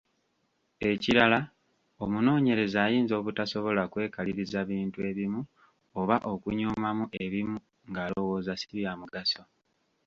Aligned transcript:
Ekirala, 0.91 1.39
omunoonyereza 2.03 2.79
ayinza 2.87 3.13
obutasobola 3.19 3.81
kwekaliriza 3.91 4.59
bintu 4.71 4.99
ebimu 5.09 5.41
oba 5.99 6.15
okunyoomamu 6.33 7.05
ebimu 7.23 7.57
ng’alowooza 7.89 8.53
ssi 8.57 8.73
bya 8.79 8.93
mugaso. 8.99 9.43